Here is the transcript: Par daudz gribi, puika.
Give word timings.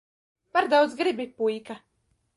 Par 0.55 0.69
daudz 0.71 0.97
gribi, 1.03 1.27
puika. 1.37 1.81